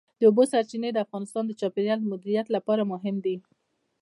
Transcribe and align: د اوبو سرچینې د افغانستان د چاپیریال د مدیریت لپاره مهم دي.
د 0.19 0.21
اوبو 0.29 0.43
سرچینې 0.51 0.89
د 0.93 0.97
افغانستان 1.05 1.43
د 1.47 1.51
چاپیریال 1.59 1.99
د 2.01 2.05
مدیریت 2.13 2.47
لپاره 2.55 2.81
مهم 2.93 3.15
دي. 3.25 3.35